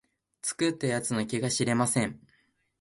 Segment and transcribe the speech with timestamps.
[0.41, 2.19] 作った奴の気が知れません